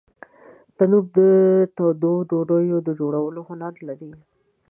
تنور 0.77 1.03
د 1.15 1.17
تودو 1.75 2.11
ډوډیو 2.29 2.77
د 2.87 2.89
جوړولو 2.99 3.41
هنر 3.49 3.73
لري 3.87 4.11